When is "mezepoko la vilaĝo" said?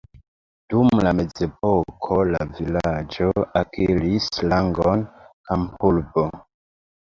1.17-3.29